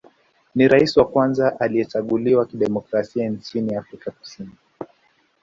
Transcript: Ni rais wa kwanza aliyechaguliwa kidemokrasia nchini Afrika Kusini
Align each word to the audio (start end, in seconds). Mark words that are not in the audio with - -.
Ni 0.55 0.67
rais 0.67 0.97
wa 0.97 1.05
kwanza 1.07 1.59
aliyechaguliwa 1.59 2.45
kidemokrasia 2.45 3.29
nchini 3.29 3.75
Afrika 3.75 4.11
Kusini 4.11 4.51